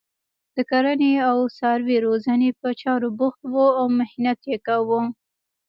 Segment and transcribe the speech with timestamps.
[0.55, 5.01] د کرنې او څاروي روزنې په چارو بوخت وو او محنت یې کاوه.